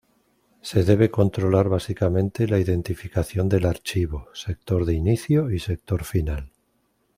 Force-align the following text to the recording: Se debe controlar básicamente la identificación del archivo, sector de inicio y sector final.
Se 0.63 0.83
debe 0.83 1.11
controlar 1.11 1.69
básicamente 1.69 2.47
la 2.47 2.57
identificación 2.57 3.47
del 3.47 3.67
archivo, 3.67 4.29
sector 4.33 4.83
de 4.85 4.95
inicio 4.95 5.51
y 5.51 5.59
sector 5.59 6.05
final. 6.05 6.51